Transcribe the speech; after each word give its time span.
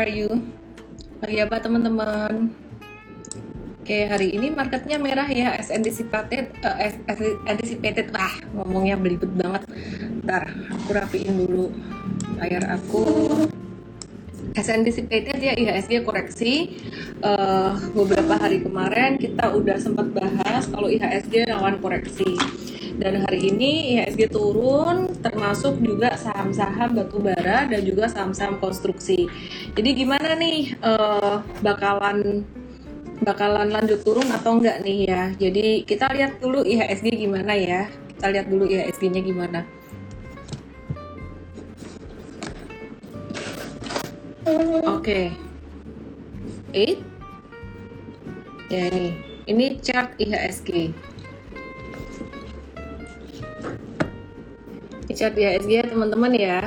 are 0.00 0.08
you? 0.08 0.32
Lagi 1.20 1.44
apa 1.44 1.60
teman-teman? 1.60 2.48
Oke, 3.84 4.08
hari 4.08 4.32
ini 4.32 4.48
marketnya 4.48 4.96
merah 4.96 5.28
ya, 5.28 5.52
as 5.52 5.68
anticipated, 5.68 6.56
uh, 6.64 6.76
as, 6.80 6.96
as 7.04 7.20
anticipated. 7.44 8.08
Wah, 8.08 8.32
ngomongnya 8.56 8.96
belibet 8.96 9.28
banget. 9.36 9.68
Ntar, 10.24 10.56
aku 10.72 10.88
rapiin 10.96 11.36
dulu 11.36 11.68
layar 12.40 12.64
aku. 12.80 13.04
As 14.56 14.72
anticipated 14.72 15.36
ya 15.36 15.52
IHSG 15.52 16.02
koreksi 16.02 16.80
uh, 17.22 17.76
beberapa 17.92 18.34
hari 18.34 18.64
kemarin 18.64 19.14
kita 19.14 19.52
udah 19.52 19.78
sempat 19.78 20.10
bahas 20.10 20.66
kalau 20.66 20.90
IHSG 20.90 21.46
rawan 21.46 21.78
koreksi 21.78 22.34
dan 22.98 23.22
hari 23.22 23.52
ini 23.52 23.98
IHSG 23.98 24.32
turun 24.32 25.12
termasuk 25.22 25.78
juga 25.78 26.16
saham-saham 26.18 26.96
batubara 26.98 27.68
dan 27.68 27.80
juga 27.86 28.10
saham-saham 28.10 28.58
konstruksi. 28.58 29.30
Jadi 29.76 29.90
gimana 29.94 30.34
nih 30.34 30.74
uh, 30.82 31.44
bakalan 31.62 32.42
bakalan 33.20 33.68
lanjut 33.68 34.00
turun 34.00 34.26
atau 34.32 34.58
enggak 34.58 34.80
nih 34.82 34.98
ya. 35.06 35.22
Jadi 35.36 35.84
kita 35.84 36.08
lihat 36.10 36.40
dulu 36.40 36.64
IHSG 36.64 37.14
gimana 37.14 37.52
ya. 37.54 37.86
Kita 38.16 38.26
lihat 38.32 38.46
dulu 38.48 38.64
IHSG-nya 38.68 39.20
gimana. 39.22 39.60
Oke. 44.88 45.30
Okay. 46.72 46.86
Ya 48.70 48.86
ini. 48.88 49.06
Ini 49.50 49.82
chart 49.82 50.14
IHSG. 50.14 50.94
Chart 55.14 55.34
IHSG 55.36 55.70
ya 55.70 55.84
teman-teman 55.86 56.32
ya. 56.34 56.58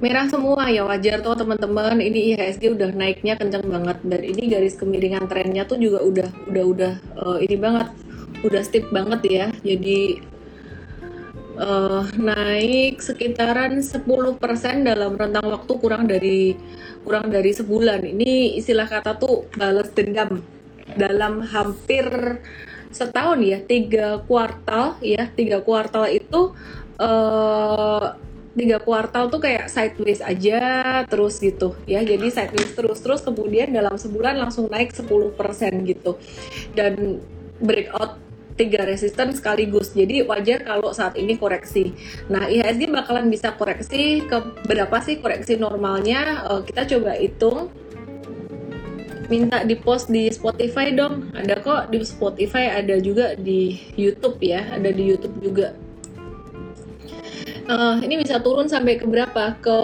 Merah 0.00 0.24
semua 0.32 0.64
ya 0.72 0.88
wajar 0.88 1.20
tuh 1.20 1.36
teman-teman. 1.36 2.00
Ini 2.00 2.36
IHSG 2.36 2.72
udah 2.72 2.90
naiknya 2.96 3.36
kencang 3.36 3.68
banget. 3.68 3.98
Dan 4.00 4.20
ini 4.24 4.42
garis 4.48 4.74
kemiringan 4.80 5.28
trennya 5.28 5.68
tuh 5.68 5.76
juga 5.76 6.00
udah 6.00 6.30
udah 6.48 6.64
udah 6.64 6.92
uh, 7.20 7.38
ini 7.40 7.56
banget. 7.60 7.88
Udah 8.40 8.62
steep 8.64 8.88
banget 8.88 9.20
ya. 9.28 9.46
Jadi 9.60 10.24
uh, 11.60 12.08
naik 12.16 13.04
sekitaran 13.04 13.84
10% 13.84 14.00
dalam 14.88 15.12
rentang 15.20 15.46
waktu 15.46 15.72
kurang 15.76 16.08
dari 16.08 16.56
kurang 17.04 17.28
dari 17.28 17.52
sebulan. 17.52 18.00
Ini 18.00 18.56
istilah 18.56 18.88
kata 18.88 19.20
tuh 19.20 19.48
balas 19.56 19.92
dendam. 19.92 20.40
Dalam 20.96 21.44
hampir 21.44 22.08
setahun 22.90 23.38
ya 23.42 23.58
tiga 23.62 24.18
kuartal 24.26 24.98
ya 24.98 25.30
tiga 25.30 25.62
kuartal 25.62 26.10
itu 26.10 26.52
uh, 26.98 28.18
tiga 28.50 28.82
kuartal 28.82 29.30
tuh 29.30 29.38
kayak 29.38 29.70
sideways 29.70 30.20
aja 30.20 30.60
terus 31.06 31.38
gitu 31.38 31.78
ya. 31.86 32.02
Jadi 32.02 32.28
sideways 32.28 32.72
terus 32.74 32.98
terus 32.98 33.20
kemudian 33.22 33.70
dalam 33.70 33.94
sebulan 33.94 34.36
langsung 34.36 34.66
naik 34.66 34.90
10% 34.92 35.38
gitu. 35.86 36.18
Dan 36.74 37.22
breakout 37.62 38.18
tiga 38.58 38.84
resisten 38.84 39.32
sekaligus. 39.32 39.96
Jadi 39.96 40.26
wajar 40.26 40.66
kalau 40.66 40.92
saat 40.92 41.16
ini 41.16 41.40
koreksi. 41.40 41.96
Nah 42.28 42.50
IHSG 42.50 42.90
bakalan 42.92 43.32
bisa 43.32 43.56
koreksi 43.56 44.26
ke 44.26 44.36
berapa 44.68 45.00
sih 45.00 45.22
koreksi 45.22 45.56
normalnya? 45.56 46.44
Uh, 46.44 46.60
kita 46.66 46.84
coba 46.84 47.16
hitung 47.16 47.72
minta 49.30 49.62
di 49.62 49.78
post 49.78 50.10
di 50.10 50.26
Spotify 50.28 50.90
dong 50.90 51.30
ada 51.32 51.56
kok 51.62 51.94
di 51.94 52.02
Spotify 52.02 52.74
ada 52.74 52.98
juga 52.98 53.38
di 53.38 53.78
YouTube 53.94 54.42
ya 54.42 54.66
ada 54.74 54.90
di 54.90 55.02
YouTube 55.14 55.38
juga 55.38 55.72
uh, 57.70 57.96
ini 58.02 58.18
bisa 58.20 58.42
turun 58.42 58.66
sampai 58.66 58.98
ke 58.98 59.06
berapa? 59.06 59.58
Ke 59.62 59.78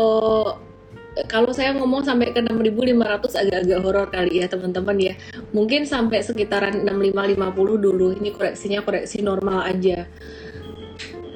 kalau 1.33 1.49
saya 1.49 1.73
ngomong 1.73 2.05
sampai 2.05 2.29
ke 2.35 2.45
6500 2.45 3.41
agak-agak 3.41 3.81
horor 3.81 4.07
kali 4.13 4.45
ya 4.45 4.47
teman-teman 4.51 4.97
ya. 5.01 5.15
Mungkin 5.57 5.89
sampai 5.89 6.21
sekitaran 6.21 6.85
6550 6.85 7.81
dulu. 7.81 8.07
Ini 8.21 8.31
koreksinya 8.37 8.85
koreksi 8.85 9.25
normal 9.25 9.65
aja. 9.65 10.05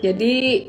Jadi 0.04 0.68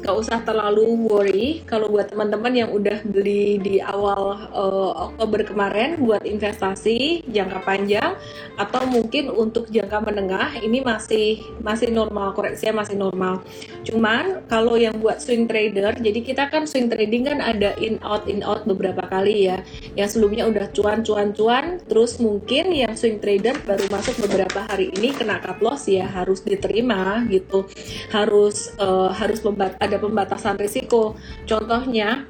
gak 0.00 0.16
usah 0.16 0.40
terlalu 0.42 1.06
worry 1.06 1.60
kalau 1.68 1.92
buat 1.92 2.08
teman-teman 2.08 2.52
yang 2.56 2.70
udah 2.72 3.04
beli 3.04 3.60
di 3.60 3.78
awal 3.84 4.48
uh, 4.50 5.12
Oktober 5.12 5.44
kemarin 5.44 6.00
buat 6.00 6.24
investasi 6.24 7.28
jangka 7.28 7.60
panjang 7.62 8.16
atau 8.56 8.82
mungkin 8.88 9.28
untuk 9.28 9.68
jangka 9.68 10.00
menengah 10.00 10.56
ini 10.64 10.80
masih 10.80 11.44
masih 11.60 11.92
normal 11.92 12.32
koreksinya 12.32 12.80
masih 12.80 12.96
normal. 12.96 13.44
Cuman 13.84 14.44
kalau 14.48 14.80
yang 14.80 14.96
buat 14.98 15.20
swing 15.20 15.44
trader 15.44 16.00
jadi 16.00 16.20
kita 16.24 16.48
kan 16.48 16.64
swing 16.64 16.88
trading 16.88 17.28
kan 17.28 17.38
ada 17.44 17.76
in 17.76 18.00
out 18.00 18.24
in 18.24 18.40
out 18.40 18.64
beberapa 18.64 19.04
kali 19.04 19.52
ya. 19.52 19.60
Yang 19.94 20.16
sebelumnya 20.16 20.48
udah 20.48 20.66
cuan 20.72 21.04
cuan 21.04 21.36
cuan 21.36 21.64
terus 21.84 22.16
mungkin 22.16 22.72
yang 22.72 22.96
swing 22.96 23.20
trader 23.20 23.56
baru 23.68 23.84
masuk 23.92 24.16
beberapa 24.24 24.64
hari 24.64 24.88
ini 24.96 25.12
kena 25.12 25.44
cut 25.44 25.60
loss 25.60 25.84
ya 25.84 26.08
harus 26.08 26.40
diterima 26.40 27.24
gitu. 27.28 27.68
Harus 28.08 28.72
uh, 28.80 29.12
harus 29.12 29.44
membat 29.44 29.76
ada 29.76 29.99
pembatasan 30.00 30.56
risiko. 30.56 31.14
Contohnya 31.44 32.24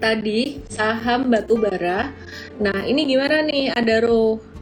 tadi 0.00 0.64
saham 0.72 1.28
batu 1.28 1.60
bara. 1.60 2.10
Nah, 2.58 2.82
ini 2.88 3.04
gimana 3.04 3.44
nih 3.44 3.76
Adaro? 3.76 4.53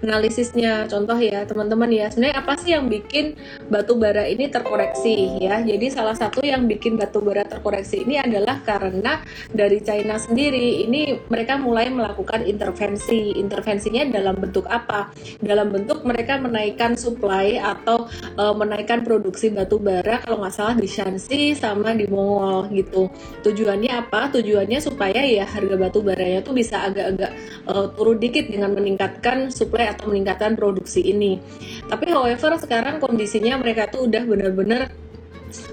Analisisnya. 0.00 0.88
Contoh 0.88 1.16
ya 1.20 1.44
teman-teman 1.44 1.88
ya 1.92 2.08
sebenarnya 2.08 2.36
apa 2.40 2.52
sih 2.56 2.72
yang 2.72 2.88
bikin 2.88 3.36
batu 3.68 3.96
bara 3.96 4.24
ini 4.26 4.48
terkoreksi 4.48 5.40
ya? 5.40 5.60
Jadi 5.60 5.86
salah 5.92 6.16
satu 6.16 6.40
yang 6.44 6.64
bikin 6.64 6.96
batu 6.96 7.20
bara 7.20 7.44
terkoreksi 7.44 8.04
ini 8.04 8.16
adalah 8.20 8.64
karena 8.64 9.20
dari 9.52 9.80
China 9.84 10.16
sendiri 10.16 10.84
ini 10.88 11.20
mereka 11.28 11.60
mulai 11.60 11.92
melakukan 11.92 12.44
intervensi. 12.48 13.36
Intervensinya 13.36 14.08
dalam 14.08 14.40
bentuk 14.40 14.64
apa? 14.66 15.12
Dalam 15.40 15.68
bentuk 15.68 16.02
mereka 16.02 16.40
menaikkan 16.40 16.96
supply 16.96 17.60
atau 17.60 18.08
e, 18.36 18.42
menaikkan 18.56 19.04
produksi 19.04 19.52
batu 19.52 19.76
bara 19.76 20.20
kalau 20.24 20.40
nggak 20.42 20.54
salah 20.54 20.76
di 20.76 20.88
Shanxi 20.88 21.52
sama 21.52 21.92
di 21.92 22.08
Mongol 22.08 22.72
gitu. 22.72 23.12
Tujuannya 23.44 23.92
apa? 23.92 24.32
Tujuannya 24.32 24.80
supaya 24.80 25.20
ya 25.20 25.44
harga 25.44 25.76
batu 25.76 26.00
baranya 26.00 26.40
tuh 26.40 26.56
bisa 26.56 26.88
agak-agak 26.88 27.30
e, 27.68 27.74
turun 27.94 28.16
dikit 28.16 28.48
dengan 28.48 28.72
meningkatkan 28.72 29.52
supply 29.52 29.89
atau 29.94 30.10
meningkatkan 30.10 30.54
produksi 30.54 31.02
ini. 31.02 31.42
Tapi 31.86 32.10
however 32.10 32.56
sekarang 32.58 33.02
kondisinya 33.02 33.58
mereka 33.58 33.90
tuh 33.90 34.06
udah 34.06 34.22
benar-benar 34.24 34.90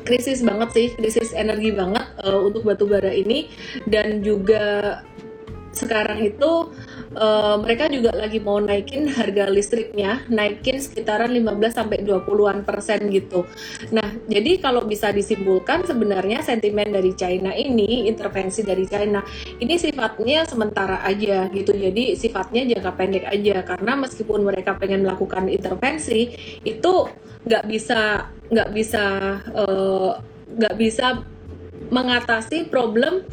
krisis 0.03 0.41
banget 0.41 0.69
sih, 0.73 0.87
krisis 0.97 1.31
energi 1.37 1.69
banget 1.69 2.05
uh, 2.25 2.41
untuk 2.41 2.65
batu 2.65 2.89
bara 2.89 3.13
ini 3.13 3.51
dan 3.85 4.25
juga 4.25 4.99
sekarang 5.77 6.17
itu 6.25 6.73
uh, 7.13 7.55
mereka 7.61 7.85
juga 7.93 8.09
lagi 8.17 8.41
mau 8.41 8.57
naikin 8.57 9.05
harga 9.13 9.45
listriknya, 9.53 10.25
naikin 10.33 10.81
sekitaran 10.81 11.29
15 11.29 11.77
sampai 11.77 12.01
20-an 12.01 12.65
persen 12.65 13.05
gitu. 13.13 13.45
Nah, 13.93 14.09
jadi 14.25 14.57
kalau 14.57 14.89
bisa 14.89 15.13
disimpulkan 15.13 15.85
sebenarnya 15.85 16.41
sentimen 16.41 16.89
dari 16.89 17.13
China 17.13 17.53
ini, 17.53 18.09
intervensi 18.09 18.65
dari 18.65 18.89
China 18.89 19.21
ini 19.61 19.77
sifatnya 19.77 20.49
sementara 20.49 21.05
aja 21.05 21.45
gitu. 21.53 21.77
Jadi 21.77 22.17
sifatnya 22.17 22.65
jangka 22.65 22.91
pendek 22.97 23.25
aja 23.29 23.61
karena 23.61 23.93
meskipun 24.01 24.41
mereka 24.41 24.73
pengen 24.73 25.05
melakukan 25.05 25.45
intervensi 25.47 26.33
itu 26.65 26.93
nggak 27.47 27.63
bisa 27.69 28.27
nggak 28.51 28.69
bisa 28.75 29.03
eh, 29.55 30.11
nggak 30.47 30.75
bisa 30.79 31.05
mengatasi 31.87 32.67
problem 32.67 33.23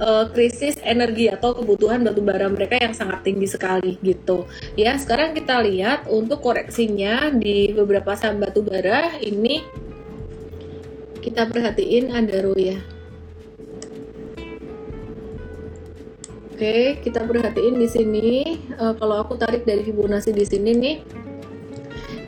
uh, 0.00 0.26
krisis 0.32 0.80
energi 0.80 1.28
atau 1.28 1.52
kebutuhan 1.52 2.00
batu 2.00 2.24
bara 2.24 2.48
mereka 2.48 2.80
yang 2.80 2.96
sangat 2.96 3.24
tinggi 3.24 3.48
sekali 3.48 4.00
gitu. 4.00 4.48
Ya, 4.74 4.96
sekarang 4.96 5.36
kita 5.36 5.60
lihat 5.60 6.08
untuk 6.08 6.40
koreksinya 6.40 7.32
di 7.34 7.72
beberapa 7.76 8.16
saham 8.16 8.40
batu 8.40 8.64
bara 8.64 9.16
ini 9.20 9.64
kita 11.20 11.44
perhatiin 11.50 12.14
ada 12.14 12.40
ya. 12.56 12.78
Oke, 16.58 16.98
kita 17.06 17.22
perhatiin 17.22 17.78
di 17.78 17.86
sini 17.86 18.28
uh, 18.82 18.90
kalau 18.98 19.22
aku 19.22 19.38
tarik 19.38 19.62
dari 19.62 19.86
Fibonacci 19.86 20.34
di 20.34 20.42
sini 20.42 20.70
nih 20.74 20.96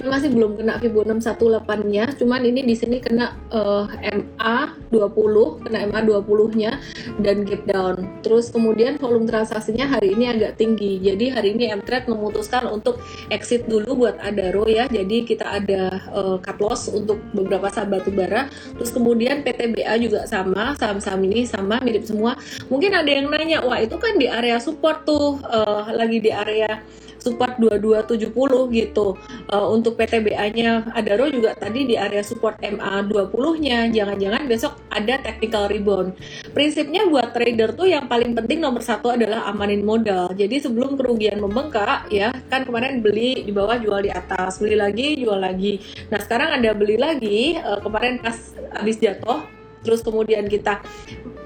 masih 0.09 0.33
belum 0.33 0.57
kena 0.57 0.81
Fibo 0.81 1.05
618 1.05 1.61
nya 1.93 2.09
cuman 2.17 2.41
ini 2.47 2.65
di 2.65 2.75
sini 2.77 3.03
kena 3.03 3.37
uh, 3.53 3.85
MA 3.91 4.59
20 4.89 5.65
kena 5.67 5.79
MA 5.91 6.01
20 6.05 6.61
nya 6.61 6.81
dan 7.21 7.45
gap 7.45 7.63
down. 7.69 7.97
Terus 8.25 8.49
kemudian 8.49 8.97
volume 8.97 9.29
transaksinya 9.29 9.87
hari 9.87 10.17
ini 10.17 10.31
agak 10.33 10.57
tinggi. 10.57 10.99
Jadi 11.01 11.33
hari 11.33 11.55
ini 11.57 11.71
Mtrade 11.71 12.11
memutuskan 12.11 12.67
untuk 12.69 12.99
exit 13.31 13.69
dulu 13.69 14.07
buat 14.07 14.17
Adaro 14.21 14.67
ya. 14.67 14.89
Jadi 14.91 15.25
kita 15.29 15.47
ada 15.61 16.03
uh, 16.11 16.37
cut 16.41 16.59
loss 16.59 16.89
untuk 16.91 17.21
beberapa 17.37 17.69
saham 17.69 17.93
batu 17.93 18.11
bara 18.13 18.47
terus 18.77 18.91
kemudian 18.95 19.43
PTBA 19.43 19.95
juga 20.01 20.25
sama 20.27 20.75
saham-saham 20.77 21.21
ini 21.29 21.45
sama 21.45 21.79
mirip 21.85 22.07
semua. 22.07 22.35
Mungkin 22.73 22.93
ada 22.95 23.11
yang 23.11 23.29
nanya 23.29 23.63
wah 23.63 23.79
itu 23.79 23.97
kan 24.01 24.17
di 24.17 24.27
area 24.27 24.57
support 24.59 25.05
tuh 25.05 25.39
uh, 25.45 25.91
lagi 25.93 26.19
di 26.23 26.31
area 26.33 26.81
support 27.21 27.57
2270 27.61 28.33
gitu. 28.75 29.15
Uh, 29.47 29.67
untuk 29.71 29.95
PTBA-nya 30.01 30.91
Adaro 30.97 31.29
juga 31.29 31.55
tadi 31.55 31.87
di 31.87 31.95
area 31.95 32.25
support 32.25 32.59
MA20-nya 32.65 33.93
jangan-jangan 33.93 34.43
besok 34.49 34.73
ada 34.91 35.21
technical 35.21 35.69
rebound. 35.69 36.17
Prinsipnya 36.51 37.07
buat 37.07 37.31
trader 37.37 37.77
tuh 37.77 37.87
yang 37.87 38.09
paling 38.11 38.35
penting 38.35 38.59
nomor 38.65 38.83
satu 38.83 39.15
adalah 39.15 39.47
amanin 39.47 39.85
modal. 39.85 40.33
Jadi 40.35 40.65
sebelum 40.65 40.97
kerugian 40.97 41.39
membengkak 41.39 42.09
ya 42.11 42.33
kan 42.51 42.67
kemarin 42.67 43.05
beli 43.05 43.47
di 43.47 43.53
bawah 43.55 43.79
jual 43.79 44.03
di 44.03 44.11
atas 44.11 44.59
beli 44.59 44.75
lagi 44.75 45.21
jual 45.21 45.39
lagi. 45.39 45.79
Nah 46.11 46.19
sekarang 46.19 46.59
ada 46.59 46.73
beli 46.75 46.97
lagi 46.99 47.61
uh, 47.61 47.79
kemarin 47.79 48.19
pas 48.19 48.37
habis 48.75 48.97
jatuh 48.99 49.60
terus 49.81 50.05
kemudian 50.05 50.47
kita 50.47 50.81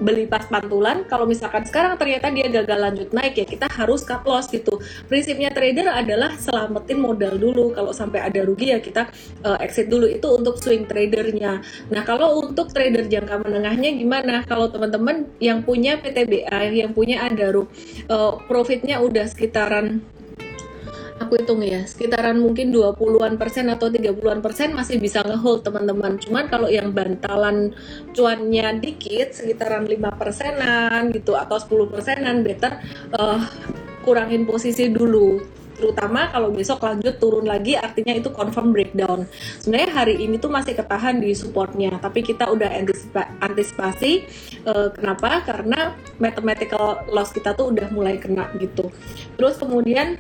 beli 0.03 0.27
pas 0.27 0.47
pantulan. 0.47 1.07
Kalau 1.07 1.25
misalkan 1.29 1.63
sekarang 1.67 1.95
ternyata 1.95 2.31
dia 2.31 2.51
gagal 2.51 2.79
lanjut 2.79 3.09
naik 3.15 3.35
ya 3.39 3.47
kita 3.47 3.67
harus 3.71 4.03
cut 4.03 4.27
loss 4.27 4.51
gitu. 4.51 4.83
Prinsipnya 5.07 5.55
trader 5.55 5.91
adalah 5.91 6.35
selamatin 6.35 6.99
modal 6.99 7.39
dulu. 7.39 7.75
Kalau 7.75 7.95
sampai 7.95 8.27
ada 8.27 8.41
rugi 8.43 8.75
ya 8.75 8.79
kita 8.83 9.11
uh, 9.47 9.59
exit 9.63 9.87
dulu. 9.87 10.11
Itu 10.11 10.35
untuk 10.35 10.59
swing 10.59 10.91
tradernya. 10.91 11.63
Nah 11.91 12.03
kalau 12.03 12.43
untuk 12.43 12.75
trader 12.75 13.07
jangka 13.07 13.47
menengahnya 13.47 13.91
gimana? 13.95 14.43
Kalau 14.45 14.71
teman-teman 14.71 15.31
yang 15.39 15.63
punya 15.63 15.99
PTBA 16.03 16.75
yang 16.75 16.91
punya 16.91 17.27
Adaro 17.27 17.71
uh, 18.11 18.41
profitnya 18.51 18.99
udah 18.99 19.25
sekitaran 19.31 20.03
aku 21.25 21.41
hitung 21.41 21.65
ya 21.65 21.83
sekitaran 21.89 22.37
mungkin 22.37 22.71
20-an 22.71 23.41
persen 23.41 23.73
atau 23.73 23.89
30-an 23.89 24.45
persen 24.45 24.77
masih 24.77 25.01
bisa 25.01 25.25
ngehold 25.25 25.65
teman-teman. 25.65 26.21
Cuman 26.21 26.47
kalau 26.53 26.69
yang 26.69 26.93
bantalan 26.93 27.73
cuannya 28.13 28.79
dikit 28.79 29.33
sekitaran 29.33 29.89
5 29.89 30.21
persenan 30.21 31.11
gitu 31.11 31.35
atau 31.35 31.57
10 31.57 31.93
persenan 31.93 32.45
better 32.45 32.79
uh, 33.17 33.41
kurangin 34.05 34.45
posisi 34.45 34.93
dulu. 34.93 35.41
Terutama 35.75 36.31
kalau 36.31 36.55
besok 36.55 36.87
lanjut 36.87 37.19
turun 37.19 37.51
lagi 37.51 37.75
artinya 37.75 38.15
itu 38.15 38.31
confirm 38.31 38.71
breakdown. 38.71 39.27
Sebenarnya 39.59 39.91
hari 39.91 40.23
ini 40.23 40.39
tuh 40.39 40.47
masih 40.47 40.79
ketahan 40.79 41.19
di 41.19 41.35
supportnya 41.35 41.99
tapi 41.99 42.23
kita 42.23 42.47
udah 42.47 42.71
antisipa 42.71 43.27
antisipasi 43.43 44.23
uh, 44.71 44.95
kenapa? 44.95 45.43
Karena 45.43 45.99
mathematical 46.23 47.03
loss 47.11 47.35
kita 47.35 47.59
tuh 47.59 47.75
udah 47.75 47.91
mulai 47.91 48.23
kena 48.23 48.55
gitu. 48.63 48.95
Terus 49.35 49.59
kemudian 49.59 50.15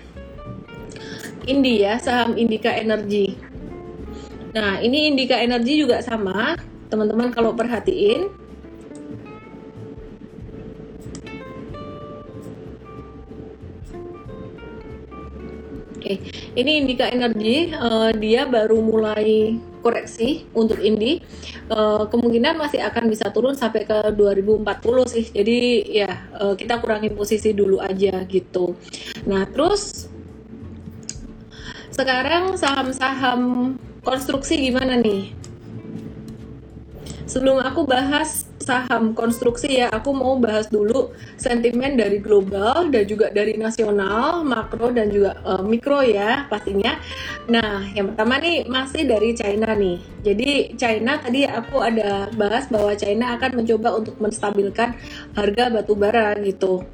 Indi 1.44 1.84
ya, 1.84 2.00
saham 2.00 2.40
Indika 2.40 2.72
Energy. 2.72 3.36
Nah, 4.56 4.80
ini 4.80 5.12
Indika 5.12 5.36
Energy 5.36 5.84
juga 5.84 6.00
sama, 6.00 6.56
teman-teman 6.88 7.28
kalau 7.36 7.52
perhatiin. 7.52 8.32
Oke, 16.00 16.20
ini 16.56 16.80
Indika 16.80 17.12
Energy, 17.12 17.76
uh, 17.76 18.12
dia 18.16 18.48
baru 18.48 18.80
mulai 18.80 19.60
koreksi 19.84 20.48
untuk 20.56 20.80
Indi. 20.80 21.20
Uh, 21.68 22.08
kemungkinan 22.08 22.56
masih 22.56 22.80
akan 22.84 23.08
bisa 23.12 23.28
turun 23.32 23.52
sampai 23.52 23.84
ke 23.84 24.12
2040 24.16 24.64
sih. 25.12 25.24
Jadi 25.28 25.58
ya 25.92 26.28
uh, 26.40 26.56
kita 26.56 26.80
kurangin 26.80 27.12
posisi 27.12 27.52
dulu 27.52 27.84
aja 27.84 28.24
gitu. 28.28 28.76
Nah, 29.28 29.44
terus 29.48 30.12
sekarang 31.94 32.58
saham-saham 32.58 33.74
konstruksi 34.02 34.58
gimana 34.58 34.98
nih? 34.98 35.30
Sebelum 37.24 37.56
aku 37.64 37.88
bahas 37.88 38.44
saham 38.60 39.16
konstruksi 39.16 39.80
ya, 39.80 39.88
aku 39.88 40.12
mau 40.12 40.36
bahas 40.36 40.68
dulu 40.68 41.14
sentimen 41.40 41.96
dari 41.96 42.20
global 42.20 42.92
dan 42.92 43.08
juga 43.08 43.32
dari 43.32 43.56
nasional, 43.56 44.44
makro 44.44 44.92
dan 44.92 45.08
juga 45.08 45.40
uh, 45.42 45.64
mikro 45.64 46.04
ya 46.04 46.44
pastinya. 46.52 47.00
Nah, 47.48 47.88
yang 47.96 48.12
pertama 48.12 48.38
nih 48.42 48.68
masih 48.68 49.08
dari 49.08 49.32
China 49.32 49.72
nih. 49.72 49.98
Jadi 50.20 50.50
China 50.76 51.16
tadi 51.16 51.48
aku 51.48 51.80
ada 51.80 52.28
bahas 52.36 52.68
bahwa 52.68 52.92
China 52.92 53.40
akan 53.40 53.50
mencoba 53.64 53.88
untuk 53.96 54.20
menstabilkan 54.20 54.98
harga 55.32 55.64
batu 55.72 55.94
bara 55.96 56.36
gitu. 56.44 56.84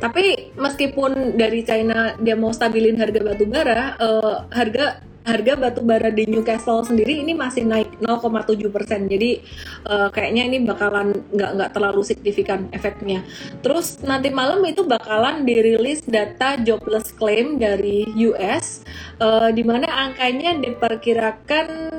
Tapi 0.00 0.56
meskipun 0.56 1.36
dari 1.36 1.60
China 1.62 2.16
dia 2.16 2.34
mau 2.34 2.50
stabilin 2.50 2.96
harga 2.96 3.20
batu 3.20 3.44
bara, 3.44 4.00
uh, 4.00 4.48
harga 4.48 5.04
harga 5.20 5.52
batu 5.54 5.84
bara 5.84 6.08
di 6.08 6.24
Newcastle 6.24 6.80
sendiri 6.82 7.20
ini 7.20 7.36
masih 7.36 7.68
naik 7.68 8.00
0,7 8.00 8.56
persen. 8.72 9.06
Jadi 9.06 9.44
uh, 9.86 10.08
kayaknya 10.08 10.42
ini 10.48 10.58
bakalan 10.64 11.12
nggak 11.30 11.50
nggak 11.60 11.70
terlalu 11.76 12.02
signifikan 12.02 12.66
efeknya. 12.72 13.20
Terus 13.60 14.00
nanti 14.00 14.32
malam 14.32 14.64
itu 14.64 14.82
bakalan 14.88 15.44
dirilis 15.44 16.02
data 16.08 16.56
jobless 16.58 17.12
claim 17.14 17.60
dari 17.60 18.08
US, 18.32 18.82
uh, 19.20 19.52
di 19.52 19.62
mana 19.62 19.86
angkanya 20.08 20.56
diperkirakan 20.56 21.89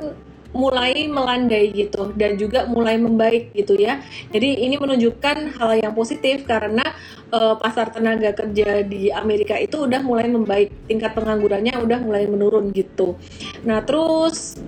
mulai 0.51 1.07
melandai 1.07 1.71
gitu 1.71 2.11
dan 2.15 2.35
juga 2.35 2.67
mulai 2.67 2.99
membaik 2.99 3.55
gitu 3.55 3.75
ya. 3.79 4.03
Jadi 4.31 4.67
ini 4.67 4.75
menunjukkan 4.75 5.55
hal 5.57 5.71
yang 5.79 5.93
positif 5.95 6.43
karena 6.43 6.83
uh, 7.31 7.55
pasar 7.55 7.91
tenaga 7.91 8.35
kerja 8.35 8.83
di 8.83 9.09
Amerika 9.11 9.55
itu 9.55 9.87
udah 9.87 10.03
mulai 10.03 10.27
membaik, 10.27 10.69
tingkat 10.87 11.15
penganggurannya 11.15 11.75
udah 11.79 11.99
mulai 12.03 12.27
menurun 12.27 12.75
gitu. 12.75 13.15
Nah, 13.63 13.79
terus 13.83 14.59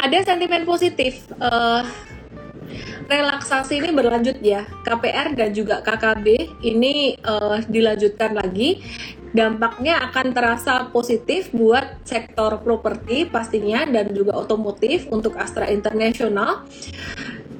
ada 0.00 0.16
sentimen 0.24 0.64
positif 0.64 1.28
uh, 1.36 1.84
relaksasi 3.06 3.80
ini 3.82 3.90
berlanjut 3.94 4.38
ya. 4.42 4.66
KPR 4.86 5.34
dan 5.34 5.50
juga 5.54 5.82
KKB 5.82 6.26
ini 6.64 7.16
uh, 7.22 7.58
dilanjutkan 7.66 8.36
lagi. 8.36 8.82
Dampaknya 9.30 10.10
akan 10.10 10.34
terasa 10.34 10.90
positif 10.90 11.54
buat 11.54 12.02
sektor 12.02 12.58
properti 12.66 13.30
pastinya 13.30 13.86
dan 13.86 14.10
juga 14.10 14.34
otomotif 14.34 15.06
untuk 15.06 15.38
Astra 15.38 15.70
International 15.70 16.66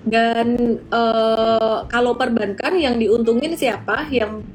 dan 0.01 0.81
uh, 0.89 1.85
kalau 1.87 2.17
perbankan 2.17 2.75
yang 2.81 2.97
diuntungin 2.97 3.53
siapa? 3.55 4.09
Yang 4.09 4.49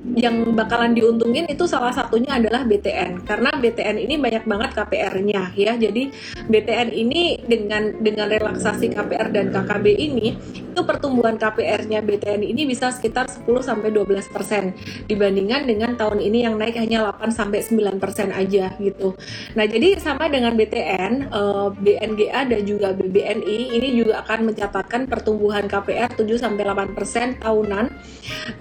yang 0.00 0.56
bakalan 0.56 0.96
diuntungin 0.96 1.44
itu 1.52 1.68
salah 1.68 1.92
satunya 1.92 2.40
adalah 2.40 2.64
BTN 2.64 3.20
karena 3.28 3.52
BTN 3.52 3.96
ini 4.00 4.16
banyak 4.16 4.44
banget 4.48 4.70
KPR-nya 4.72 5.52
ya. 5.52 5.76
Jadi 5.76 6.08
BTN 6.48 6.88
ini 6.88 7.36
dengan 7.44 8.00
dengan 8.00 8.32
relaksasi 8.32 8.96
KPR 8.96 9.28
dan 9.28 9.52
KKB 9.52 9.86
ini 9.92 10.32
itu 10.70 10.80
pertumbuhan 10.86 11.36
KPR-nya 11.36 12.00
BTN 12.00 12.40
ini 12.46 12.64
bisa 12.64 12.88
sekitar 12.88 13.28
10 13.28 13.44
sampai 13.60 13.92
12% 13.92 14.32
persen 14.32 14.72
dibandingkan 15.04 15.68
dengan 15.68 15.98
tahun 15.98 16.22
ini 16.22 16.48
yang 16.48 16.56
naik 16.56 16.80
hanya 16.80 17.10
8 17.12 17.34
sampai 17.34 17.60
9% 17.60 18.00
persen 18.00 18.32
aja 18.32 18.72
gitu. 18.80 19.12
Nah, 19.58 19.66
jadi 19.68 20.00
sama 20.00 20.30
dengan 20.32 20.56
BTN, 20.56 21.28
eh, 21.28 21.68
BNGA 21.76 22.40
dan 22.48 22.62
juga 22.64 22.96
BBNI 22.96 23.58
ini 23.76 23.88
juga 24.00 24.24
akan 24.24 24.54
mencatatkan 24.54 25.10
pertumbuhan 25.10 25.68
KPR 25.68 26.16
7 26.16 26.38
sampai 26.40 26.64
8% 26.64 26.96
persen 26.96 27.36
tahunan. 27.36 27.86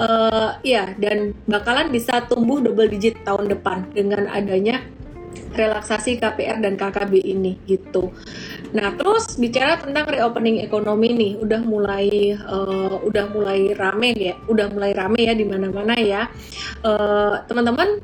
Uh, 0.01 0.57
ya, 0.65 0.97
dan 0.97 1.28
bakalan 1.47 1.89
bisa 1.89 2.25
tumbuh 2.27 2.61
double 2.61 2.89
digit 2.89 3.19
tahun 3.25 3.51
depan 3.51 3.89
dengan 3.91 4.29
adanya 4.29 4.83
relaksasi 5.53 6.21
KPR 6.21 6.61
dan 6.61 6.77
KKB 6.77 7.25
ini 7.25 7.57
gitu. 7.65 8.13
Nah, 8.69 8.93
terus 8.93 9.33
bicara 9.37 9.81
tentang 9.81 10.09
reopening 10.09 10.61
ekonomi 10.61 11.09
nih, 11.13 11.33
udah 11.41 11.61
mulai 11.65 12.37
uh, 12.37 13.01
udah 13.01 13.25
mulai 13.33 13.73
rame 13.73 14.13
ya, 14.13 14.35
udah 14.45 14.69
mulai 14.69 14.91
rame 14.93 15.25
ya 15.25 15.33
di 15.33 15.45
mana-mana 15.45 15.97
ya. 15.97 16.29
Uh, 16.85 17.41
teman-teman, 17.49 17.97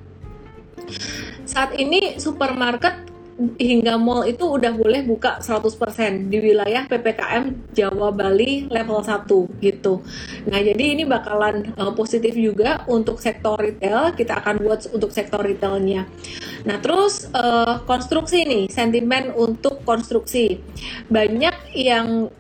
saat 1.46 1.78
ini 1.78 2.18
supermarket 2.18 3.15
hingga 3.36 4.00
mall 4.00 4.24
itu 4.24 4.48
udah 4.48 4.72
boleh 4.72 5.04
buka 5.04 5.44
100% 5.44 6.32
di 6.32 6.38
wilayah 6.40 6.88
PPKM 6.88 7.76
Jawa 7.76 8.16
Bali 8.16 8.72
level 8.72 9.04
1 9.04 9.28
gitu. 9.60 10.00
Nah, 10.48 10.60
jadi 10.64 10.96
ini 10.96 11.04
bakalan 11.04 11.76
uh, 11.76 11.92
positif 11.92 12.32
juga 12.32 12.88
untuk 12.88 13.20
sektor 13.20 13.60
retail, 13.60 14.16
kita 14.16 14.40
akan 14.40 14.64
buat 14.64 14.88
untuk 14.88 15.12
sektor 15.12 15.44
retailnya. 15.44 16.08
Nah, 16.64 16.80
terus 16.80 17.28
uh, 17.36 17.84
konstruksi 17.84 18.48
nih, 18.48 18.64
sentimen 18.72 19.36
untuk 19.36 19.84
konstruksi. 19.84 20.64
Banyak 21.12 21.76
yang 21.76 22.32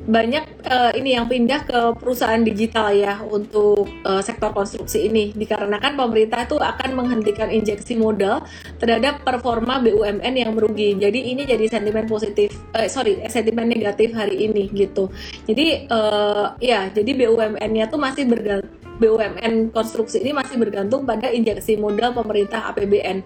banyak 0.00 0.64
uh, 0.64 0.92
ini 0.96 1.12
yang 1.12 1.28
pindah 1.28 1.68
ke 1.68 1.80
perusahaan 2.00 2.40
digital 2.40 2.88
ya 2.94 3.20
untuk 3.20 3.84
uh, 4.08 4.24
sektor 4.24 4.48
konstruksi 4.56 5.12
ini 5.12 5.36
dikarenakan 5.36 5.92
pemerintah 5.92 6.48
itu 6.48 6.56
akan 6.56 6.90
menghentikan 6.96 7.52
injeksi 7.52 8.00
modal 8.00 8.40
terhadap 8.80 9.20
performa 9.20 9.82
BUMN 9.84 10.34
yang 10.34 10.56
merugi. 10.56 10.96
Jadi 10.96 11.36
ini 11.36 11.44
jadi 11.44 11.68
sentimen 11.68 12.08
positif, 12.08 12.56
uh, 12.72 12.88
sorry 12.88 13.20
sentimen 13.28 13.68
negatif 13.68 14.16
hari 14.16 14.48
ini 14.48 14.72
gitu. 14.72 15.12
Jadi 15.44 15.90
uh, 15.92 16.56
ya 16.62 16.88
jadi 16.88 17.10
BUMN-nya 17.12 17.92
tuh 17.92 18.00
masih 18.00 18.24
bergantung 18.24 18.80
BUMN 19.00 19.72
konstruksi 19.72 20.20
ini 20.20 20.36
masih 20.36 20.60
bergantung 20.60 21.08
pada 21.08 21.32
injeksi 21.32 21.80
modal 21.80 22.12
pemerintah 22.12 22.68
APBN. 22.68 23.24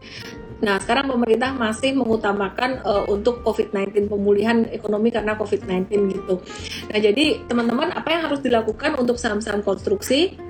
Nah, 0.64 0.80
sekarang 0.80 1.12
pemerintah 1.12 1.52
masih 1.52 1.92
mengutamakan 1.92 2.80
uh, 2.80 3.04
untuk 3.12 3.44
COVID-19 3.44 4.09
pemulihan 4.09 4.64
ekonomi 4.73 5.12
karena 5.12 5.37
COVID-19 5.37 5.85
gitu. 6.09 6.40
Nah, 6.88 6.99
jadi 6.99 7.44
teman-teman 7.44 7.92
apa 7.92 8.09
yang 8.09 8.23
harus 8.25 8.40
dilakukan 8.40 8.97
untuk 8.97 9.21
saham-saham 9.21 9.61
konstruksi? 9.61 10.40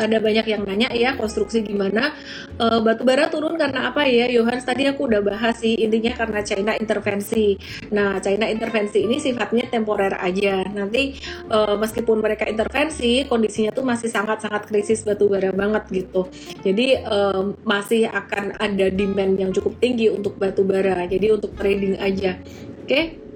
Ada 0.00 0.18
banyak 0.18 0.46
yang 0.48 0.62
nanya 0.64 0.88
ya 0.90 1.14
konstruksi 1.14 1.60
gimana? 1.62 2.16
Uh, 2.56 2.80
batu 2.80 3.04
bara 3.04 3.28
turun 3.28 3.54
karena 3.60 3.92
apa 3.92 4.08
ya 4.08 4.26
Yohans? 4.32 4.64
Tadi 4.64 4.88
aku 4.88 5.06
udah 5.06 5.20
bahas 5.20 5.60
sih 5.60 5.76
intinya 5.76 6.16
karena 6.16 6.40
China 6.42 6.72
intervensi. 6.74 7.54
Nah 7.92 8.18
China 8.18 8.48
intervensi 8.48 9.04
ini 9.04 9.20
sifatnya 9.20 9.68
temporer 9.68 10.16
aja. 10.18 10.64
Nanti 10.66 11.16
uh, 11.52 11.76
meskipun 11.78 12.18
mereka 12.18 12.48
intervensi 12.48 13.28
kondisinya 13.28 13.70
tuh 13.70 13.84
masih 13.86 14.08
sangat-sangat 14.10 14.66
krisis 14.66 15.04
batu 15.06 15.28
bara 15.28 15.52
banget 15.52 15.84
gitu. 15.92 16.26
Jadi 16.64 17.00
uh, 17.04 17.54
masih 17.62 18.08
akan 18.08 18.58
ada 18.58 18.88
demand 18.90 19.36
yang 19.38 19.52
cukup 19.54 19.78
tinggi 19.78 20.10
untuk 20.10 20.40
batu 20.40 20.66
bara. 20.66 21.06
Jadi 21.06 21.30
untuk 21.30 21.54
trading 21.54 22.00
aja. 22.00 22.40
Oke? 22.40 22.88
okay? 22.90 23.29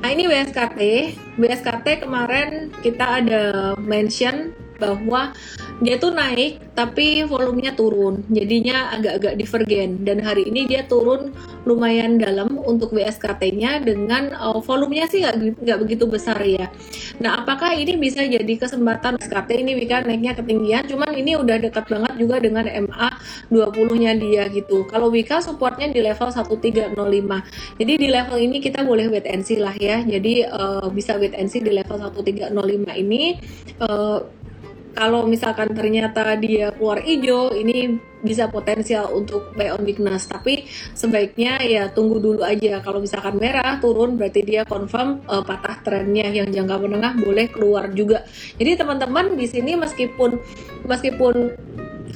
Nah 0.00 0.08
ini 0.16 0.24
WSKT, 0.24 0.80
WSKT 1.36 2.08
kemarin 2.08 2.72
kita 2.80 3.20
ada 3.20 3.76
mention 3.76 4.56
bahwa 4.80 5.36
dia 5.84 6.00
tuh 6.00 6.12
naik 6.12 6.72
tapi 6.72 7.24
volumenya 7.28 7.76
turun. 7.76 8.24
Jadinya 8.32 8.96
agak-agak 8.96 9.36
divergen. 9.36 10.00
Dan 10.04 10.24
hari 10.24 10.48
ini 10.48 10.64
dia 10.64 10.88
turun 10.88 11.36
lumayan 11.68 12.16
dalam 12.16 12.56
untuk 12.64 12.96
WSKT-nya 12.96 13.84
dengan 13.84 14.32
uh, 14.32 14.60
volumenya 14.64 15.04
sih 15.08 15.20
nggak 15.60 15.78
begitu 15.84 16.08
besar 16.08 16.40
ya. 16.40 16.72
Nah 17.20 17.44
apakah 17.44 17.76
ini 17.76 18.00
bisa 18.00 18.24
jadi 18.24 18.54
kesempatan 18.56 19.20
WSKT 19.20 19.50
ini 19.60 19.76
Wika 19.76 20.04
naiknya 20.08 20.32
ketinggian? 20.32 20.88
Cuman 20.88 21.12
ini 21.12 21.36
udah 21.36 21.60
dekat 21.60 21.84
banget 21.92 22.16
juga 22.16 22.40
dengan 22.40 22.64
MA 22.64 23.08
20 23.52 24.00
nya 24.00 24.12
dia 24.16 24.48
gitu. 24.48 24.88
Kalau 24.88 25.12
Wika 25.12 25.44
supportnya 25.44 25.92
di 25.92 26.00
level 26.00 26.32
1305 26.32 26.96
jadi 27.80 27.92
di 27.96 28.08
level 28.08 28.38
ini 28.40 28.56
kita 28.62 28.80
boleh 28.84 29.12
wait 29.12 29.26
and 29.28 29.44
see 29.44 29.60
lah 29.60 29.74
ya. 29.76 30.00
Jadi 30.00 30.48
uh, 30.48 30.88
bisa 30.88 31.16
wait 31.20 31.36
and 31.36 31.52
see 31.52 31.60
di 31.60 31.72
level 31.72 32.00
1305 32.00 32.56
ini 32.96 33.36
uh, 33.84 34.24
kalau 34.94 35.26
misalkan 35.26 35.70
ternyata 35.72 36.34
dia 36.38 36.74
keluar 36.74 37.02
hijau 37.02 37.54
ini 37.54 37.98
bisa 38.20 38.52
potensial 38.52 39.08
untuk 39.16 39.56
buy 39.56 39.72
on 39.72 39.82
weakness. 39.84 40.28
Tapi 40.28 40.68
sebaiknya 40.92 41.60
ya 41.64 41.82
tunggu 41.90 42.20
dulu 42.20 42.40
aja. 42.44 42.80
Kalau 42.84 43.00
misalkan 43.00 43.40
merah 43.40 43.80
turun 43.80 44.20
berarti 44.20 44.40
dia 44.44 44.62
confirm 44.68 45.24
uh, 45.24 45.40
patah 45.40 45.80
trennya 45.80 46.28
yang 46.28 46.48
jangka 46.52 46.76
menengah 46.76 47.12
boleh 47.16 47.46
keluar 47.48 47.88
juga. 47.96 48.24
Jadi 48.60 48.76
teman-teman 48.76 49.34
di 49.34 49.46
sini 49.48 49.74
meskipun 49.76 50.36
meskipun 50.84 51.34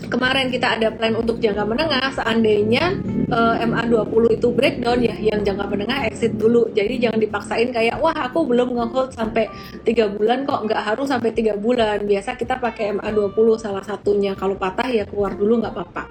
kemarin 0.08 0.50
kita 0.50 0.78
ada 0.78 0.88
plan 0.92 1.14
untuk 1.14 1.38
jangka 1.40 1.64
menengah 1.64 2.08
seandainya 2.14 2.98
uh, 3.30 3.56
eh, 3.58 3.66
MA20 3.66 4.24
itu 4.40 4.48
breakdown 4.52 4.98
ya 5.00 5.16
yang 5.16 5.40
jangka 5.46 5.64
menengah 5.70 6.08
exit 6.08 6.34
dulu. 6.36 6.68
Jadi 6.72 7.00
jangan 7.00 7.20
dipaksain 7.22 7.70
kayak 7.70 7.96
wah 8.02 8.14
aku 8.14 8.44
belum 8.44 8.74
ngehold 8.74 9.14
sampai 9.14 9.48
tiga 9.86 10.10
bulan 10.10 10.44
kok 10.44 10.66
nggak 10.66 10.82
harus 10.82 11.06
sampai 11.08 11.30
tiga 11.32 11.54
bulan. 11.56 12.04
Biasa 12.04 12.36
kita 12.36 12.58
pakai 12.58 12.98
MA20 12.98 13.48
salah 13.56 13.84
satunya. 13.84 14.34
Kalau 14.34 14.58
patah 14.58 14.88
ya 14.90 15.04
keluar 15.06 15.34
dulu 15.38 15.62
nggak 15.62 15.72
apa-apa. 15.72 16.02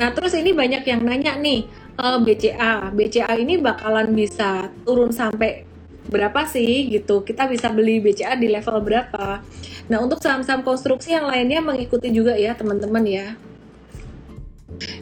Nah 0.00 0.08
terus 0.16 0.32
ini 0.34 0.56
banyak 0.56 0.82
yang 0.88 1.04
nanya 1.04 1.36
nih 1.36 1.68
uh, 2.00 2.16
eh, 2.16 2.18
BCA 2.22 2.72
BCA 2.94 3.32
ini 3.36 3.60
bakalan 3.60 4.14
bisa 4.14 4.70
turun 4.86 5.10
sampai 5.10 5.67
berapa 6.08 6.48
sih 6.48 6.88
gitu 6.88 7.20
kita 7.22 7.46
bisa 7.46 7.68
beli 7.68 8.00
BCA 8.00 8.34
di 8.40 8.48
level 8.48 8.80
berapa 8.80 9.44
nah 9.88 9.98
untuk 10.00 10.20
saham-saham 10.20 10.64
konstruksi 10.64 11.12
yang 11.12 11.28
lainnya 11.28 11.60
mengikuti 11.60 12.08
juga 12.12 12.36
ya 12.36 12.56
teman-teman 12.56 13.04
ya 13.04 13.36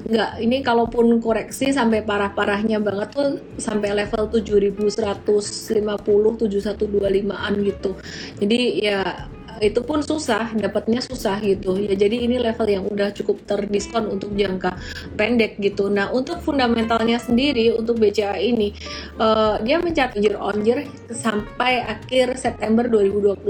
Enggak, 0.09 0.41
ini 0.41 0.65
kalaupun 0.65 1.21
koreksi 1.21 1.69
sampai 1.69 2.01
parah-parahnya 2.01 2.81
banget 2.81 3.13
tuh 3.13 3.45
sampai 3.61 3.93
level 3.93 4.33
7150 4.33 5.21
7125an 5.21 7.53
gitu. 7.61 7.93
Jadi 8.41 8.61
ya 8.81 9.29
itu 9.61 9.81
pun 9.83 10.05
susah 10.05 10.53
dapatnya 10.55 11.01
susah 11.01 11.41
gitu. 11.43 11.81
Ya 11.81 11.97
jadi 11.97 12.17
ini 12.29 12.37
level 12.39 12.69
yang 12.69 12.85
udah 12.87 13.11
cukup 13.17 13.43
terdiskon 13.49 14.09
untuk 14.13 14.33
jangka 14.37 14.77
pendek 15.17 15.59
gitu. 15.59 15.89
Nah 15.89 16.13
untuk 16.13 16.41
fundamentalnya 16.45 17.17
sendiri 17.19 17.73
untuk 17.75 17.99
BCA 17.99 18.37
ini 18.37 18.77
uh, 19.17 19.59
dia 19.65 19.81
mencatat 19.81 20.19
year 20.21 20.37
on 20.37 20.63
year 20.63 20.85
sampai 21.11 21.83
akhir 21.83 22.37
September 22.37 22.85
2021 22.87 23.43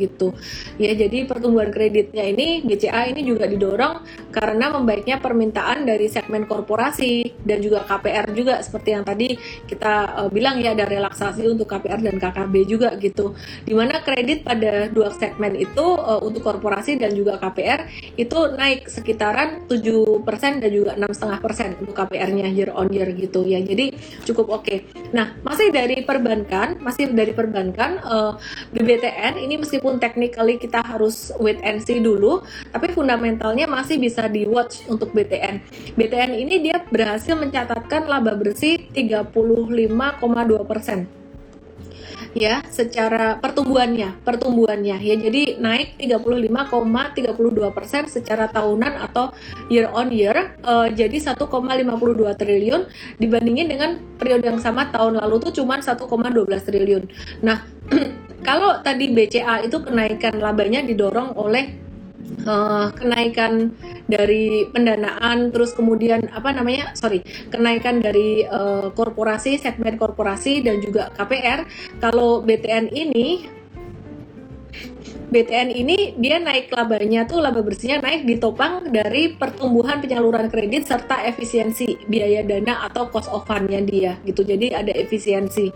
gitu. 0.00 0.32
Ya 0.78 0.92
jadi 0.94 1.26
pertumbuhan 1.26 1.74
kreditnya 1.74 2.24
ini 2.24 2.62
BCA 2.62 3.10
ini 3.10 3.26
juga 3.26 3.50
didorong 3.50 4.06
karena 4.30 4.70
membaiknya 4.70 5.18
permintaan 5.18 5.84
dari 5.84 6.06
segmen 6.06 6.46
korporasi 6.46 7.42
dan 7.42 7.58
juga 7.60 7.82
KPR 7.84 8.26
juga. 8.32 8.54
Seperti 8.62 8.88
yang 8.94 9.04
tadi 9.04 9.34
kita 9.66 10.24
uh, 10.24 10.28
bilang 10.30 10.62
ya 10.62 10.72
ada 10.72 10.86
relaksasi 10.86 11.44
untuk 11.48 11.66
KPR 11.66 12.00
dan 12.00 12.16
KKB 12.16 12.54
juga 12.64 12.88
gitu. 12.96 13.34
Di 13.66 13.74
mana 13.74 14.00
kredit 14.00 14.46
pada 14.46 14.86
dua 14.88 15.10
segmen 15.14 15.39
segmen 15.40 15.56
itu 15.56 15.80
uh, 15.96 16.20
untuk 16.20 16.44
korporasi 16.44 17.00
dan 17.00 17.16
juga 17.16 17.40
KPR 17.40 17.88
itu 18.20 18.38
naik 18.60 18.92
sekitaran 18.92 19.64
7% 19.72 20.60
dan 20.60 20.68
juga 20.68 20.92
6,5% 21.00 21.80
untuk 21.80 21.96
KPR-nya 21.96 22.52
year 22.52 22.68
on 22.76 22.92
year 22.92 23.08
gitu 23.16 23.48
ya. 23.48 23.56
Jadi 23.64 23.96
cukup 24.28 24.60
oke. 24.60 24.68
Okay. 24.68 24.84
Nah, 25.16 25.32
masih 25.40 25.72
dari 25.72 26.04
perbankan, 26.04 26.76
masih 26.84 27.08
dari 27.16 27.32
perbankan 27.32 28.04
uh, 28.04 28.36
di 28.68 28.84
BTN 28.84 29.40
ini 29.40 29.56
meskipun 29.56 29.96
technically 29.96 30.60
kita 30.60 30.84
harus 30.84 31.32
wait 31.40 31.56
and 31.64 31.80
see 31.80 32.04
dulu, 32.04 32.44
tapi 32.68 32.92
fundamentalnya 32.92 33.64
masih 33.64 33.96
bisa 33.96 34.28
di 34.28 34.44
watch 34.44 34.84
untuk 34.92 35.16
BTN. 35.16 35.64
BTN 35.96 36.36
ini 36.36 36.68
dia 36.68 36.84
berhasil 36.92 37.32
mencatatkan 37.32 38.04
laba 38.04 38.36
bersih 38.36 38.92
35,2 38.92 39.32
persen 40.68 41.19
ya 42.36 42.62
secara 42.70 43.38
pertumbuhannya 43.42 44.22
pertumbuhannya 44.22 44.96
ya. 45.02 45.14
Jadi 45.18 45.58
naik 45.58 45.98
35,32 45.98 47.76
persen 47.76 48.06
secara 48.06 48.46
tahunan 48.50 48.92
atau 49.10 49.34
year 49.68 49.90
on 49.90 50.10
year 50.14 50.54
uh, 50.62 50.86
jadi 50.90 51.34
1,52 51.34 51.40
triliun 52.38 52.82
dibandingin 53.18 53.66
dengan 53.70 53.90
periode 54.18 54.46
yang 54.46 54.60
sama 54.62 54.88
tahun 54.92 55.18
lalu 55.18 55.50
tuh 55.50 55.62
cuma 55.62 55.82
1,12 55.82 56.06
triliun. 56.66 57.04
Nah 57.42 57.66
kalau 58.48 58.80
tadi 58.80 59.10
BCA 59.12 59.66
itu 59.66 59.82
kenaikan 59.82 60.38
labanya 60.38 60.80
didorong 60.80 61.36
oleh 61.36 61.89
uh, 62.46 62.88
kenaikan 62.94 63.74
dari 64.06 64.66
pendanaan 64.70 65.54
terus 65.54 65.76
kemudian 65.76 66.26
apa 66.34 66.50
namanya 66.54 66.94
sorry 66.98 67.22
kenaikan 67.50 68.02
dari 68.02 68.46
uh, 68.46 68.90
korporasi 68.94 69.60
segmen 69.60 70.00
korporasi 70.00 70.64
dan 70.64 70.82
juga 70.82 71.10
KPR 71.14 71.66
kalau 72.02 72.42
BTN 72.42 72.90
ini 72.90 73.59
BTN 75.30 75.70
ini 75.70 76.18
dia 76.18 76.42
naik 76.42 76.74
labanya 76.74 77.24
tuh 77.24 77.38
laba 77.38 77.62
bersihnya 77.62 78.02
naik 78.02 78.26
ditopang 78.26 78.90
dari 78.90 79.32
pertumbuhan 79.38 80.02
penyaluran 80.02 80.50
kredit 80.50 80.90
serta 80.90 81.22
efisiensi 81.22 82.02
biaya 82.10 82.42
dana 82.42 82.84
atau 82.90 83.06
cost 83.08 83.30
of 83.30 83.46
fundnya 83.46 83.78
dia 83.80 84.18
gitu. 84.26 84.42
Jadi 84.42 84.74
ada 84.74 84.90
efisiensi. 84.90 85.70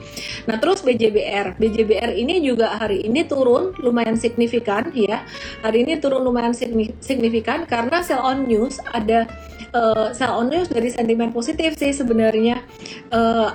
Nah 0.50 0.58
terus 0.58 0.82
BJBR 0.82 1.54
BJBR 1.56 2.18
ini 2.18 2.42
juga 2.42 2.74
hari 2.74 3.06
ini 3.06 3.22
turun 3.24 3.72
lumayan 3.78 4.18
signifikan 4.18 4.90
ya. 4.90 5.22
Hari 5.62 5.86
ini 5.86 6.02
turun 6.02 6.26
lumayan 6.26 6.52
signifikan 7.00 7.64
karena 7.70 8.02
sell 8.02 8.26
on 8.26 8.50
news 8.50 8.82
ada 8.90 9.30
uh, 9.74 10.10
sell 10.10 10.34
on 10.38 10.50
news 10.50 10.70
dari 10.70 10.90
sentimen 10.90 11.30
positif 11.30 11.78
sih 11.78 11.94
sebenarnya. 11.94 12.62
Uh, 13.10 13.54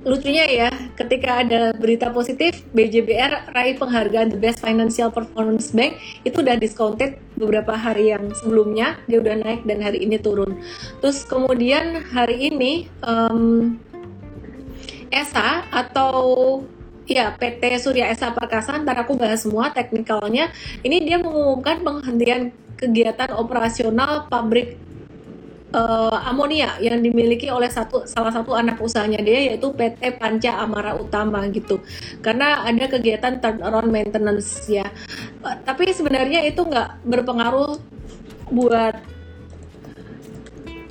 lucunya 0.00 0.44
ya, 0.48 0.70
ketika 0.96 1.44
ada 1.44 1.76
berita 1.76 2.08
positif, 2.08 2.64
BJBR 2.72 3.52
raih 3.52 3.76
penghargaan 3.76 4.32
The 4.32 4.38
Best 4.40 4.64
Financial 4.64 5.12
Performance 5.12 5.72
Bank 5.76 6.00
itu 6.24 6.40
udah 6.40 6.56
discounted 6.56 7.20
beberapa 7.36 7.76
hari 7.76 8.12
yang 8.12 8.32
sebelumnya 8.32 8.96
dia 9.04 9.20
udah 9.20 9.36
naik 9.40 9.68
dan 9.68 9.84
hari 9.84 10.04
ini 10.04 10.16
turun. 10.16 10.56
Terus 11.04 11.24
kemudian 11.28 12.00
hari 12.12 12.48
ini 12.52 12.88
um, 13.04 13.76
ESA 15.12 15.68
atau 15.68 16.14
ya 17.10 17.34
PT 17.34 17.82
Surya 17.82 18.08
Esa 18.08 18.30
Perkasa 18.30 18.78
ntar 18.78 19.02
aku 19.02 19.18
bahas 19.18 19.42
semua 19.42 19.74
teknikalnya 19.74 20.54
ini 20.86 21.02
dia 21.02 21.18
mengumumkan 21.18 21.82
penghentian 21.82 22.54
kegiatan 22.78 23.34
operasional 23.34 24.30
pabrik 24.30 24.78
uh, 25.74 26.18
amonia 26.26 26.76
yang 26.82 27.00
dimiliki 27.00 27.48
oleh 27.50 27.70
satu 27.70 28.04
salah 28.06 28.34
satu 28.34 28.54
anak 28.54 28.78
usahanya 28.82 29.22
dia 29.22 29.50
yaitu 29.52 29.70
PT 29.74 30.18
Panca 30.18 30.60
Amara 30.62 30.98
Utama 30.98 31.46
gitu. 31.50 31.82
Karena 32.20 32.66
ada 32.66 32.86
kegiatan 32.90 33.38
turnaround 33.38 33.90
maintenance 33.90 34.66
ya. 34.66 34.86
Uh, 35.42 35.56
tapi 35.62 35.90
sebenarnya 35.94 36.44
itu 36.46 36.62
nggak 36.62 37.06
berpengaruh 37.06 37.78
buat 38.50 38.98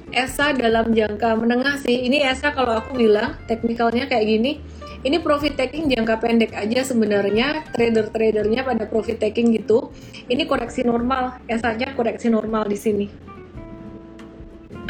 ESA 0.09 0.57
dalam 0.57 0.89
jangka 0.89 1.37
menengah 1.37 1.77
sih. 1.83 2.09
Ini 2.09 2.25
ESA 2.25 2.55
kalau 2.55 2.81
aku 2.81 2.97
bilang 2.97 3.37
teknikalnya 3.45 4.09
kayak 4.09 4.25
gini 4.25 4.53
ini 4.99 5.15
profit 5.23 5.55
taking 5.55 5.87
jangka 5.87 6.19
pendek 6.19 6.51
aja 6.51 6.83
sebenarnya 6.83 7.63
trader-tradernya 7.71 8.67
pada 8.67 8.83
profit 8.83 9.15
taking 9.15 9.55
gitu. 9.55 9.95
Ini 10.27 10.43
koreksi 10.43 10.83
normal 10.83 11.39
ESA 11.47 11.79
nya 11.79 11.95
koreksi 11.95 12.27
normal 12.27 12.67
di 12.67 12.75
sini 12.75 13.07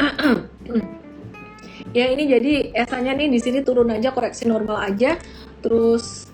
ya 1.98 2.06
ini 2.12 2.24
jadi 2.30 2.52
esanya 2.72 3.12
nih 3.16 3.28
di 3.28 3.40
sini 3.40 3.58
turun 3.60 3.92
aja 3.92 4.10
koreksi 4.14 4.48
normal 4.48 4.80
aja. 4.80 5.20
Terus 5.60 6.30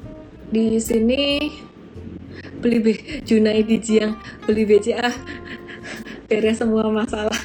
di 0.50 0.78
sini 0.78 1.50
beli 2.62 2.78
B 2.78 2.86
Junaidi 3.26 3.76
Jiang 3.82 4.14
beli 4.46 4.62
BCA 4.64 5.10
beres 6.30 6.58
semua 6.62 6.86
masalah. 6.90 7.38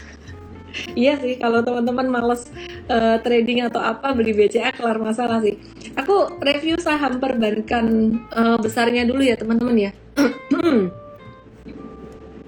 Iya 0.96 1.20
sih 1.20 1.36
kalau 1.36 1.62
teman-teman 1.62 2.08
males 2.08 2.48
uh, 2.88 3.20
trading 3.22 3.68
atau 3.68 3.84
apa 3.84 4.16
beli 4.16 4.32
BCA 4.32 4.72
kelar 4.72 4.98
masalah 4.98 5.44
sih. 5.44 5.60
Aku 6.00 6.40
review 6.40 6.80
saham 6.80 7.20
perbankan 7.20 8.18
uh, 8.32 8.58
besarnya 8.58 9.04
dulu 9.04 9.22
ya 9.22 9.36
teman-teman 9.36 9.90
ya 9.90 9.92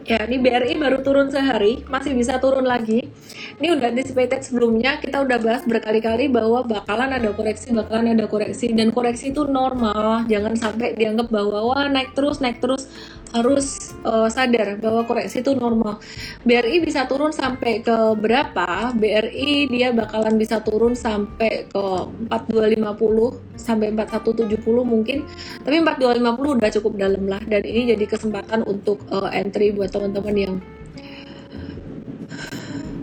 Ya, 0.04 0.20
ini 0.28 0.36
BRI 0.36 0.76
baru 0.76 1.00
turun 1.00 1.32
sehari, 1.32 1.80
masih 1.88 2.12
bisa 2.12 2.36
turun 2.36 2.68
lagi. 2.68 3.08
Ini 3.56 3.80
udah 3.80 3.88
anticipated 3.88 4.44
sebelumnya, 4.44 5.00
kita 5.00 5.24
udah 5.24 5.40
bahas 5.40 5.64
berkali-kali 5.64 6.28
bahwa 6.28 6.68
bakalan 6.68 7.08
ada 7.16 7.32
koreksi, 7.32 7.72
bakalan 7.72 8.12
ada 8.12 8.28
koreksi, 8.28 8.76
dan 8.76 8.92
koreksi 8.92 9.32
itu 9.32 9.48
normal. 9.48 10.28
Jangan 10.28 10.60
sampai 10.60 11.00
dianggap 11.00 11.32
bahwa 11.32 11.72
wah 11.72 11.88
naik 11.88 12.12
terus, 12.12 12.44
naik 12.44 12.60
terus 12.60 12.92
harus 13.34 13.98
uh, 14.06 14.30
sadar 14.30 14.78
bahwa 14.78 15.04
koreksi 15.10 15.42
itu 15.42 15.58
normal. 15.58 15.98
BRI 16.46 16.86
bisa 16.86 17.10
turun 17.10 17.34
sampai 17.34 17.82
ke 17.82 17.98
berapa? 18.14 18.94
BRI 18.94 19.68
dia 19.74 19.90
bakalan 19.90 20.38
bisa 20.38 20.62
turun 20.62 20.94
sampai 20.94 21.66
ke 21.66 21.86
4250 22.30 23.58
sampai 23.58 23.90
4170 23.98 24.62
mungkin. 24.86 25.26
Tapi 25.66 25.76
4250 25.82 26.58
udah 26.62 26.70
cukup 26.80 26.94
dalam 26.96 27.26
lah 27.26 27.42
dan 27.50 27.66
ini 27.66 27.98
jadi 27.98 28.06
kesempatan 28.06 28.62
untuk 28.70 29.02
uh, 29.10 29.34
entry 29.34 29.74
buat 29.74 29.90
teman-teman 29.90 30.36
yang 30.38 30.56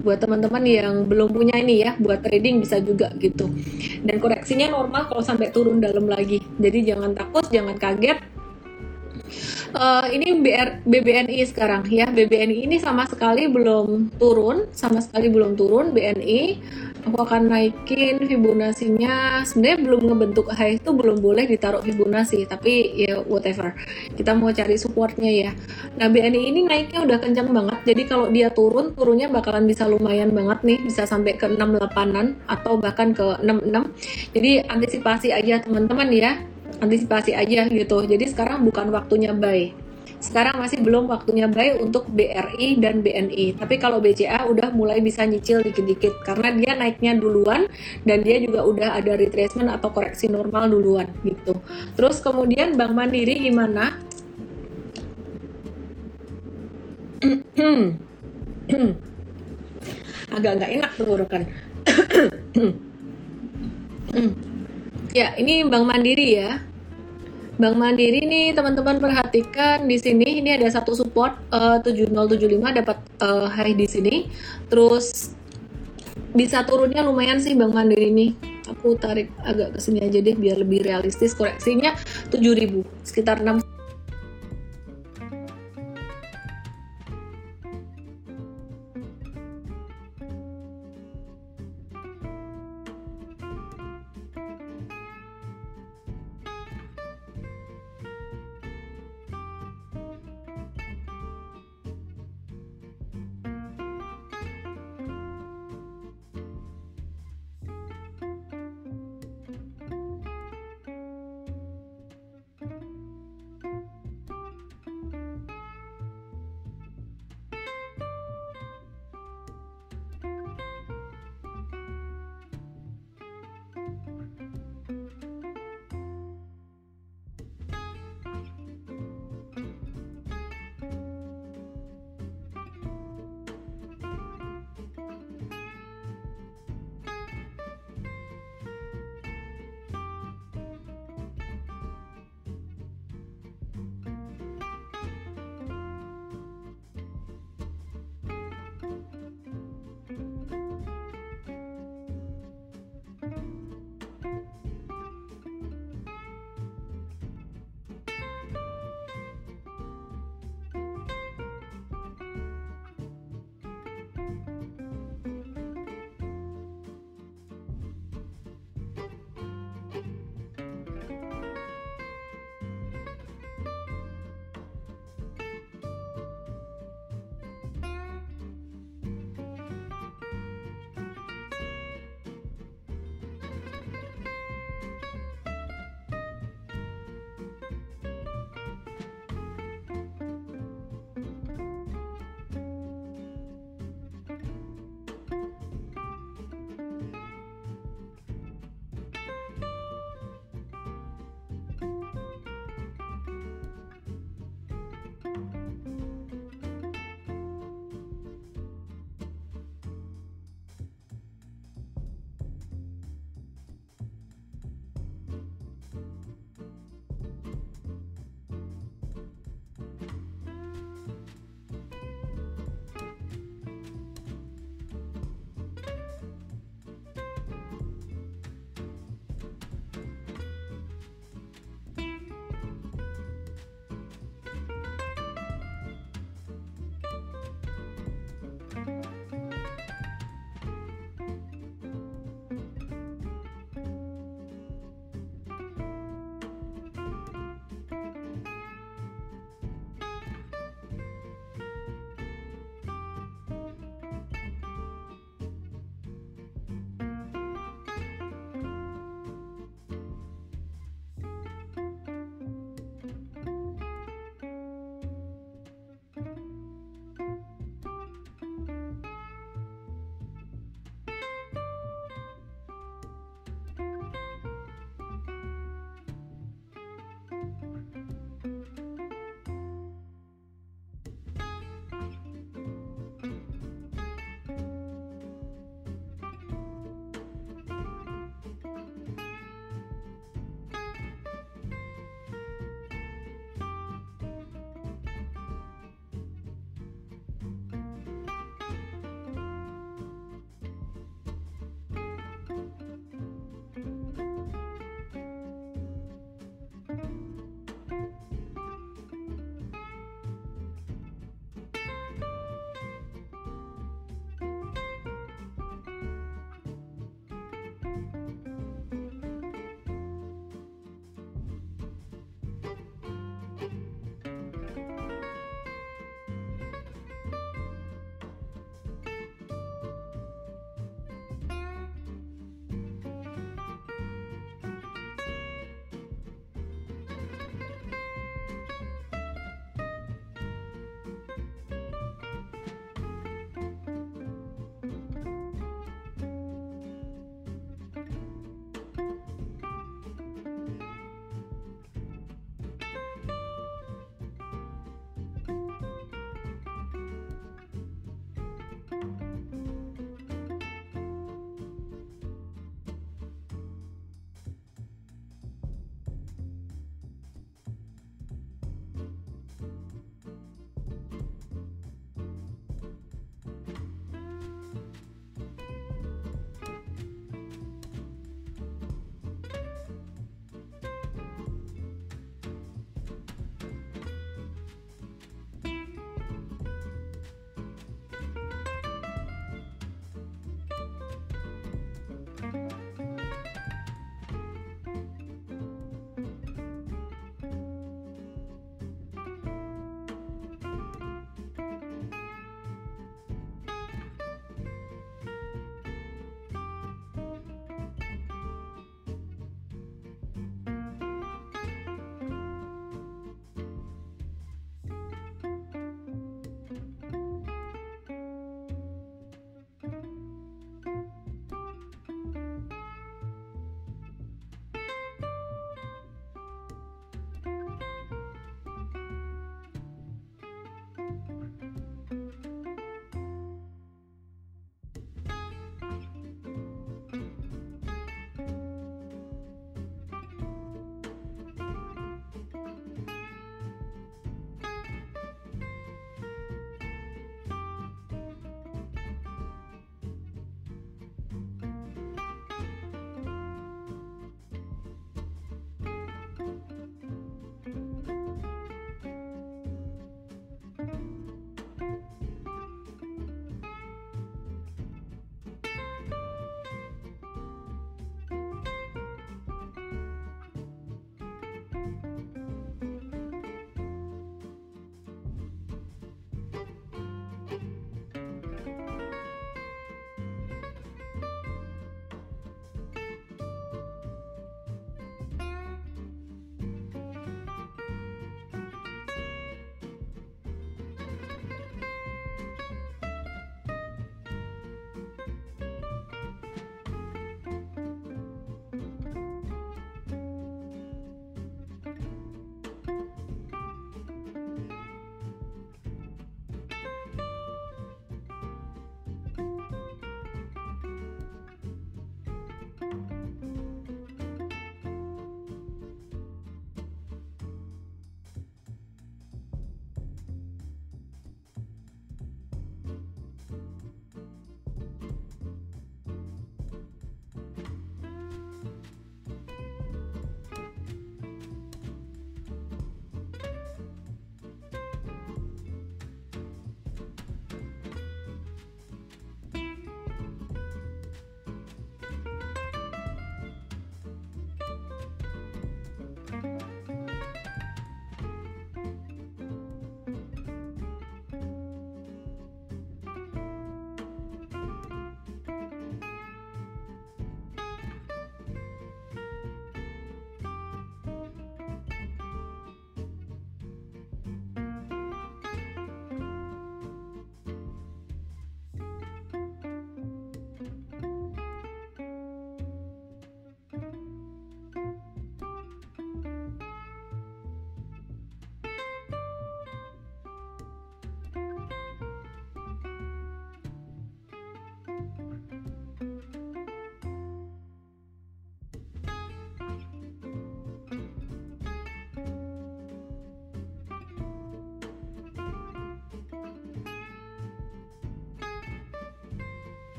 buat 0.00 0.16
teman-teman 0.16 0.64
yang 0.64 1.04
belum 1.04 1.28
punya 1.28 1.60
ini 1.60 1.84
ya 1.84 1.92
buat 2.00 2.24
trading 2.24 2.64
bisa 2.64 2.80
juga 2.80 3.12
gitu 3.20 3.52
dan 4.00 4.16
koreksinya 4.16 4.72
normal 4.72 5.12
kalau 5.12 5.20
sampai 5.20 5.52
turun 5.52 5.76
dalam 5.78 6.08
lagi 6.08 6.40
jadi 6.56 6.96
jangan 6.96 7.12
takut 7.12 7.44
jangan 7.52 7.76
kaget 7.76 8.18
uh, 9.76 10.06
ini 10.10 10.40
BR, 10.40 10.84
BBNI 10.84 11.38
sekarang. 11.46 11.86
Ya 11.88 12.08
BBNI 12.08 12.66
ini 12.66 12.76
sama 12.78 13.06
sekali 13.06 13.46
belum 13.46 14.16
turun 14.18 14.70
sama 14.74 15.02
sekali 15.02 15.30
belum 15.30 15.54
turun 15.58 15.92
BNI 15.94 16.40
aku 17.00 17.16
akan 17.16 17.48
naikin 17.48 18.20
Fibonacci-nya. 18.28 19.44
Sebenarnya 19.48 19.78
belum 19.80 20.00
ngebentuk 20.12 20.46
high 20.52 20.76
itu 20.76 20.90
belum 20.92 21.24
boleh 21.24 21.48
ditaruh 21.48 21.80
Fibonacci 21.80 22.44
tapi 22.44 23.04
ya 23.08 23.24
whatever. 23.24 23.72
Kita 24.12 24.36
mau 24.36 24.52
cari 24.52 24.76
supportnya 24.76 25.32
ya. 25.32 25.50
Nah 25.96 26.12
BNI 26.12 26.40
ini 26.52 26.60
naiknya 26.68 27.04
udah 27.04 27.18
kencang 27.20 27.48
banget. 27.50 27.78
Jadi 27.88 28.02
kalau 28.04 28.26
dia 28.28 28.52
turun 28.52 28.92
turunnya 28.92 29.32
bakalan 29.32 29.64
bisa 29.64 29.88
lumayan 29.88 30.32
banget 30.34 30.60
nih. 30.64 30.78
Bisa 30.84 31.08
sampai 31.08 31.40
ke 31.40 31.48
68an 31.48 32.36
atau 32.46 32.76
bahkan 32.76 33.16
ke 33.16 33.40
66 33.40 34.34
jadi 34.34 34.66
antisipasi 34.68 35.28
aja 35.34 35.62
teman-teman 35.62 36.08
ya 36.12 36.32
antisipasi 36.80 37.36
aja 37.36 37.68
gitu. 37.68 38.08
Jadi 38.08 38.24
sekarang 38.26 38.64
bukan 38.64 38.90
waktunya 38.90 39.36
buy. 39.36 39.90
Sekarang 40.20 40.60
masih 40.60 40.84
belum 40.84 41.08
waktunya 41.08 41.48
buy 41.48 41.80
untuk 41.80 42.04
BRI 42.12 42.76
dan 42.76 43.00
BNI. 43.00 43.56
Tapi 43.56 43.80
kalau 43.80 44.04
BCA 44.04 44.44
udah 44.52 44.68
mulai 44.68 45.00
bisa 45.00 45.24
nyicil 45.24 45.64
dikit-dikit 45.64 46.20
karena 46.28 46.52
dia 46.52 46.76
naiknya 46.76 47.16
duluan 47.16 47.64
dan 48.04 48.20
dia 48.20 48.36
juga 48.36 48.68
udah 48.68 49.00
ada 49.00 49.16
retracement 49.16 49.72
atau 49.72 49.88
koreksi 49.88 50.28
normal 50.28 50.68
duluan 50.68 51.08
gitu. 51.24 51.56
Terus 51.96 52.20
kemudian 52.20 52.76
Bank 52.76 52.92
Mandiri 52.92 53.48
gimana? 53.48 53.96
Agak 60.36 60.52
nggak 60.60 60.72
enak 60.84 60.92
tenggorokan. 61.00 61.48
ya, 65.16 65.32
ini 65.40 65.64
Bank 65.64 65.88
Mandiri 65.88 66.36
ya. 66.36 66.60
Bank 67.60 67.76
Mandiri 67.76 68.24
nih 68.24 68.56
teman-teman 68.56 68.96
perhatikan 68.96 69.84
di 69.84 70.00
sini 70.00 70.40
ini 70.40 70.56
ada 70.56 70.64
satu 70.72 70.96
support 70.96 71.36
uh, 71.52 71.76
7075 71.84 72.56
dapat 72.56 72.96
uh, 73.20 73.52
high 73.52 73.76
di 73.76 73.84
sini. 73.84 74.14
Terus 74.72 75.36
bisa 76.32 76.64
turunnya 76.64 77.04
lumayan 77.04 77.36
sih 77.36 77.52
Bank 77.52 77.76
Mandiri 77.76 78.08
ini. 78.08 78.32
Aku 78.72 78.96
tarik 78.96 79.28
agak 79.44 79.76
ke 79.76 79.78
sini 79.84 80.00
aja 80.00 80.24
deh 80.24 80.32
biar 80.32 80.56
lebih 80.56 80.88
realistis 80.88 81.36
koreksinya 81.36 81.92
7000 82.32 82.80
sekitar 83.04 83.44
6 83.44 83.60